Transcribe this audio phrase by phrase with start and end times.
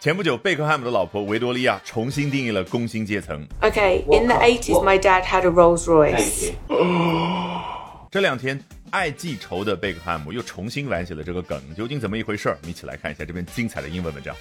[0.00, 3.47] 前不久，贝克汉姆的老婆维多利亚重新定义了工薪阶层。
[3.61, 6.53] Okay, in the 80s, my dad had a Rolls Royce.
[8.09, 8.59] 这两天，
[8.89, 12.57] 爱记仇的贝克汉姆又重新玩起了这个梗，究竟怎么一回事儿？
[12.61, 14.35] 我们一起来看一下这篇精彩的英文文章。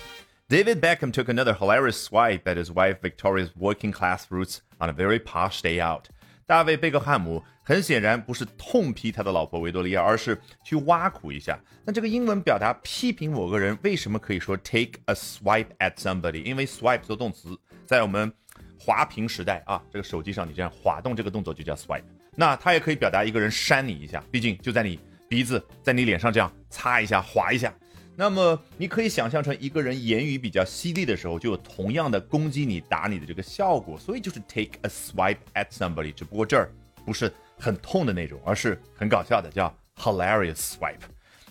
[0.48, 4.92] David Beckham took another hilarious swipe at his wife Victoria's working class roots on a
[4.92, 6.06] very posh day out.
[6.50, 11.56] 大卫·贝克汉姆很显然不是痛批他的老婆维多利亚，而是去挖苦一下。
[11.84, 16.42] 那这个英文表达批评某个人，为什么可以说 take a swipe at somebody？
[16.42, 18.32] 因为 swipe 做动词，在我们
[18.80, 22.02] 滑屏时代啊，这个手机上你这样滑动这个动作就叫 swipe。
[22.34, 24.98] 那它也可以表达一个人扇你一下，毕竟就在你
[25.28, 27.72] 鼻子，在你脸上这样擦一下、划一下。
[28.20, 36.12] 那么你可以想象成一个人言语比较犀利的时候，就有同样的攻击你、打你的这个效果，所以就是 take a swipe at somebody。
[36.12, 36.70] 只不过这儿
[37.06, 41.00] 不是很痛的那种，而是很搞笑的，叫 hilarious swipe。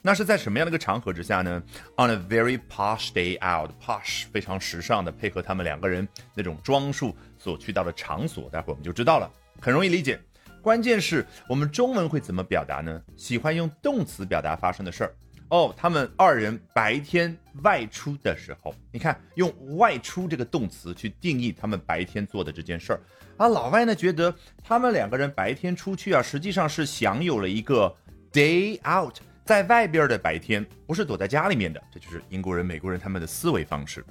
[0.03, 1.59] 那是在什么样的一个场合之下呢
[1.97, 9.27] ？On a very posh day out，posh 非常时尚的，配合他们两个人那种装束所去到的场所，待会儿我们就知道了，
[9.59, 10.19] 很容易理解。
[10.61, 13.01] 关键是我们中文会怎么表达呢？
[13.17, 15.15] 喜欢用动词表达发生的事儿。
[15.49, 23.01] 哦，他们二人白天外出的时候，你看用“外出”这个动词去定义他们白天做的这件事儿。
[23.35, 24.33] 而老外呢觉得
[24.63, 27.93] 他们两个人白天出去啊，实际上是享有了一个
[28.31, 31.81] day out，在外边的白天，不是躲在家里面的。
[31.91, 34.05] 这就是英国人、美国人他们的思维方式。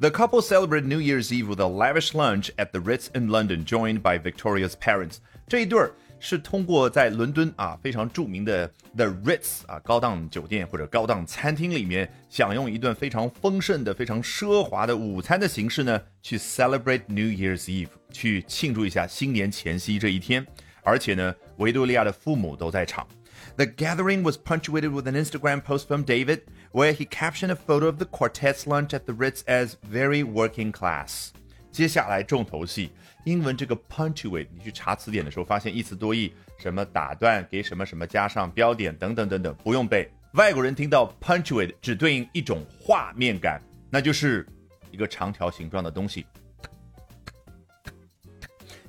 [0.00, 3.64] The couple celebrate New Year's Eve with a lavish lunch at the Ritz in London,
[3.64, 5.16] joined by Victoria's parents.
[5.48, 20.45] 这一对儿是通过在伦敦啊非常着名的 The Ritz 啊高档酒店或者高档餐厅里面享用一顿非常丰盛的、非常奢华的午餐的形式呢，去 celebrate New Year's Eve，去庆祝一下新年前夕这一天。
[20.81, 23.07] 而且呢，维多利亚的父母都在场。
[23.55, 27.97] The gathering was punctuated with an Instagram post from David, where he captioned a photo of
[27.97, 31.31] the quartet's lunch at the Ritz as very working class.
[31.70, 32.90] 接下来重头戏，
[33.24, 40.10] 英文这个 punctuate，你去查词典的时候发现一词多义，什么打断，给什么什么加上标点等等等等，不用背。
[40.32, 43.60] 外国人听到 punctuate 只对应一种画面感，
[43.90, 44.46] 那就是
[44.90, 46.26] 一个长条形状的东西。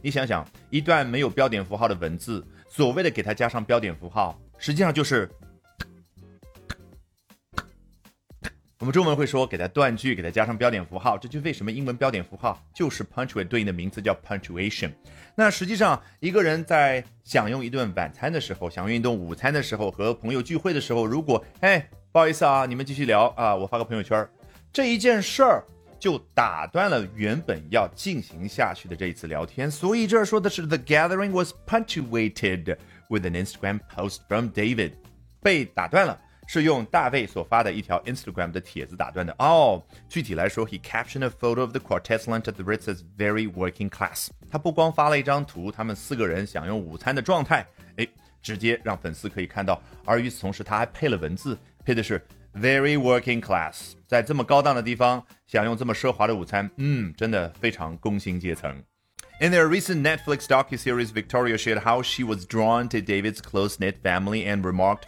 [0.02, 5.30] 你想想，一段没有标点符号的文字，所谓的给它加上标点符号，实际上就是
[8.80, 14.90] 我们中文会说给它断句，给它加上标点符号，这就为什么英文标点符号就是 punctuate 对应的名词叫 punctuation。
[15.36, 24.26] 那实际上，一个人在享用一顿晚餐的时候，享用一顿午餐的时候，和朋友聚会的时候，如果哎不好意思啊，你们继续聊啊，我发个朋友圈，
[24.72, 25.62] 这一件事儿
[26.00, 29.70] 就打断了原本要进行下去的这一次聊天。
[29.70, 32.78] 所以这儿说的是 the gathering was punctuated
[33.10, 34.94] with an Instagram post from David，
[35.42, 36.18] 被打断了。
[36.49, 39.83] 是用大卫所发的一条 Instagram 的帖子打断的哦。
[40.09, 44.29] 具体来说，he captioned a photo of the quartet's lunch at the Ritz as very working class。
[44.51, 48.07] 他不光发了一张图，他们四个人享用午餐的状态，哎，
[48.43, 49.81] 直接让粉丝可以看到。
[50.05, 52.21] 而与此同时，他还配了文字，配的是
[52.55, 53.93] very working class。
[54.07, 58.71] 在这么高档的地方享用这么奢华的午餐，嗯，真的非常工薪阶层。
[59.41, 64.62] In their recent Netflix docuseries, Victoria shared how she was drawn to David's close-knit family and
[64.62, 65.03] remarked.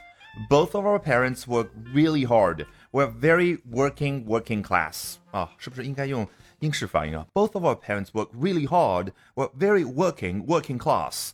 [0.49, 2.65] Both of our parents work really hard.
[2.91, 5.15] We're very working, working class.
[5.31, 6.25] 啊，是不是应该用
[6.59, 9.11] 英式发音啊？Both of our parents work really hard.
[9.35, 11.31] We're very working, working class.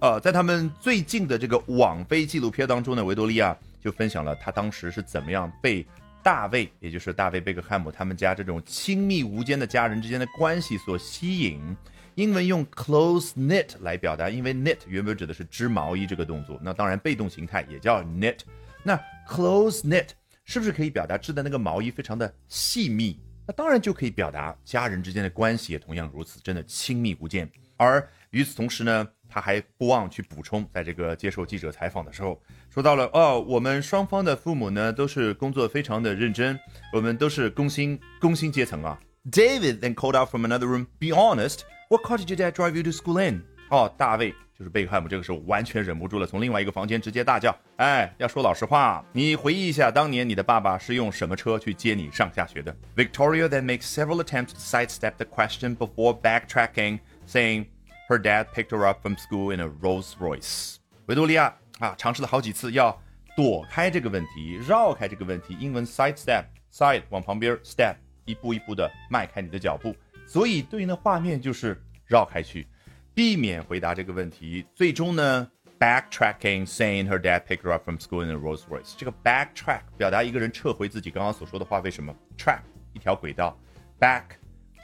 [0.00, 5.86] 呃，在他们最近的这个网飞纪录片当中呢，维多利亚就分享了她当时是怎么样被
[6.22, 11.76] 大卫，也就是大卫贝克汉姆他们家这种亲密无间的家人之间的关系所吸引。
[12.20, 18.40] 英文用 close knit 来表达，因为 knit 原本指的是织毛衣这个动作，那当然被动形态也叫 knit。
[18.82, 18.94] 那
[19.26, 20.08] close knit
[20.44, 23.18] 是不是可以表达织的那个毛衣非常的细密？
[23.46, 27.50] 那当然就可以表达家人之间的关系也同样如此，真的亲密无间。
[27.78, 32.38] 而与此同时呢，他还不忘去补充，在这个接受记者采访的时候，
[32.68, 36.60] 说到了哦，我们双方的父母呢都是工作非常的认真，
[36.92, 39.00] 我们都是工薪工薪阶层啊。
[39.30, 42.84] David then called out from another room, "Be honest." What car did you dad drive you
[42.84, 43.42] to school in？
[43.68, 57.66] 哦，大卫就是贝克汉姆，这个时候完全忍不住了，从另外一个房间直接大叫：“哎，要说老实话，你回忆一下，当年你的爸爸是用什么车去接你上下学的？”Victoria then makes several attempts to sidestep the question before backtracking, saying
[58.08, 60.76] her dad picked her up from school in a Rolls Royce。
[61.06, 62.96] 维多利亚啊，尝试了好几次要
[63.36, 65.56] 躲开这个问题，绕开这个问题。
[65.58, 67.96] 英文 sidestep，side 往旁边，step
[68.26, 69.92] 一步一步的迈开你的脚步。
[70.30, 72.64] 所以对应的画面就是绕开去，
[73.12, 74.64] 避免回答这个问题。
[74.76, 78.94] 最终呢，backtracking saying her dad picked her up from school in a Rolls Royce。
[78.96, 82.60] 这个 backtrack 表达一个人撤回自己刚刚所说的话，为什么？track
[82.92, 83.58] 一条轨道
[83.98, 84.22] ，back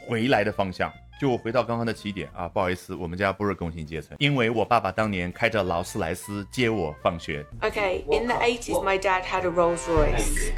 [0.08, 0.92] 回来的方向。
[1.20, 7.46] 就回到刚刚的起点啊，不好意思，我们家不是工薪阶层，因为我爸爸当年开着劳斯莱斯接我放学。
[7.60, 10.50] Okay, in the 80s, my dad had a Rolls Royce.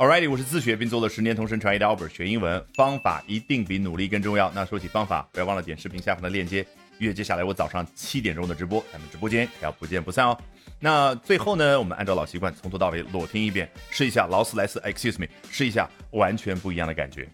[0.00, 4.50] Alrighty，我是自学并做了十年同声传译的 Albert，学英文方法一定比努力更重要。
[4.54, 6.66] 那说起方法，不要忘了点视频下方的链接，
[6.98, 10.38] 约接下来我早上七点钟的直播，咱们直播间要不见不散哦。
[10.78, 17.28] 那最后呢，我们按照老习惯从头到尾裸听一遍，试一下劳斯莱斯，excuse me，试一下完全不一样的感觉。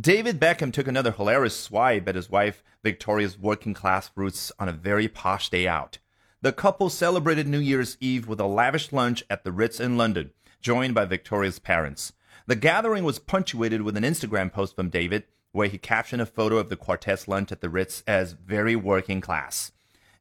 [0.00, 4.72] David Beckham took another hilarious swipe at his wife Victoria's working class roots on a
[4.72, 5.98] very posh day out.
[6.42, 10.32] The couple celebrated New Year's Eve with a lavish lunch at the Ritz in London,
[10.61, 12.13] joined by Victoria's parents.
[12.47, 16.57] The gathering was punctuated with an Instagram post from David, where he captioned a photo
[16.57, 19.71] of the quartet's lunch at the Ritz as very working class.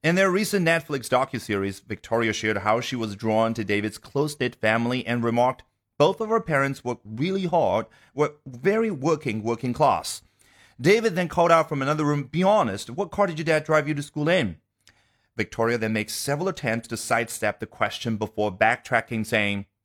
[0.03, 5.07] In their recent Netflix docuseries, Victoria shared how she was drawn to David's close-knit family
[5.07, 5.63] and remarked,
[5.99, 7.85] both of her parents worked really hard,
[8.15, 10.23] were very working, working class.
[10.81, 13.87] David then called out from another room, Be honest, what car did your dad drive
[13.87, 14.57] you to school in?
[15.37, 19.67] Victoria then makes several attempts to sidestep the question before backtracking, saying